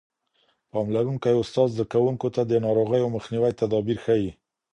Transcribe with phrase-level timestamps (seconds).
[0.71, 4.31] پاملرونکی استاد زده کوونکو ته د ناروغیو مخنیوي تدابیر ښيي.